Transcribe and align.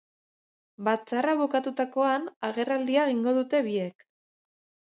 Batzarra 0.87 1.35
bukatutakoan, 1.41 2.25
agerraldia 2.49 3.07
egingo 3.11 3.37
dute 3.41 3.63
biek. 3.69 4.11